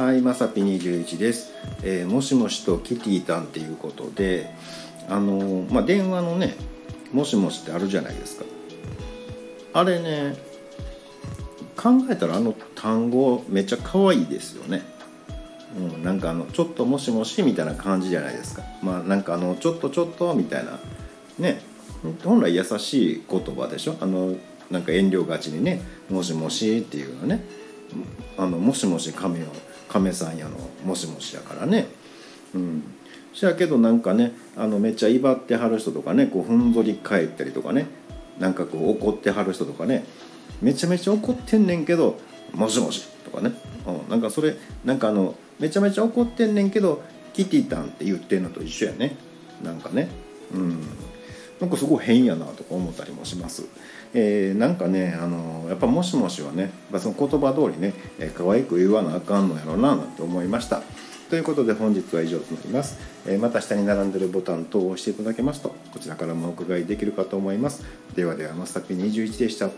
[0.00, 1.52] はいまさぴ21です、
[1.82, 4.48] えーもしもしとキティたんっていうことで
[5.10, 6.54] あのーまあ電話のね
[7.12, 8.46] もしもしってあるじゃないですか。
[9.74, 10.38] あれね
[11.76, 14.80] 考えたらあの単語めっちゃ可愛いですよね。
[15.76, 18.62] うん、なんかあのちょっともしもしみたいな感じじゃないですか。
[18.82, 20.78] まあなんかあのちょっとちょっとみたいな。
[21.38, 21.60] ね
[22.24, 23.96] 本来優しい言葉でしょ？
[24.00, 24.34] あの
[24.70, 27.44] なんか遠慮がちにね「もしもし」っていうのね。
[28.38, 29.46] あのもしもし亀よ
[29.90, 31.88] 亀さんやのもしもしやからね。
[32.54, 32.84] うん。
[33.32, 37.86] しやけどなんかねあのめっちゃ威張ってはる人とかねこうふんぞり返ったりとかね
[38.38, 40.04] なんかこう怒ってはる人とかね
[40.62, 42.18] めちゃめちゃ怒ってんねんけど
[42.52, 43.52] 「もしもし」とかね、
[43.86, 47.02] うん、なんかそれなんかあのめちゃめちゃ怒ってんねんけど
[47.32, 49.16] 「キティタン」って言ってんのと一緒やね。
[49.62, 50.08] なんかね。
[50.52, 50.82] うん。
[51.60, 53.64] なんかすごい変やなとか思ったりもします。
[54.14, 60.82] えーなんかねあのやっぱ「もしもし」はねやっぱその言葉通りね、えー可愛く言わなあかんのやろななんて思いました。
[61.28, 62.98] ということで本日は以上となります。
[63.26, 67.84] えーまた下に並んでるボタン等を押していただけますとこちらからもお伺いできるかと思います。
[68.16, 69.70] ではではまさぴ21でした。